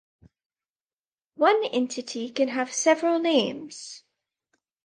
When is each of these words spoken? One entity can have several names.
One 1.37 1.63
entity 1.65 2.31
can 2.31 2.47
have 2.47 2.73
several 2.73 3.19
names. 3.19 4.01